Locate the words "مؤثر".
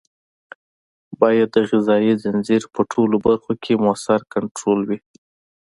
3.83-4.19